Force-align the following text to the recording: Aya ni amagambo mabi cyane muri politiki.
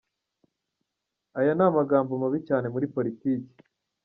Aya 1.39 1.51
ni 1.57 1.63
amagambo 1.69 2.11
mabi 2.21 2.39
cyane 2.47 2.65
muri 2.73 2.85
politiki. 2.95 3.53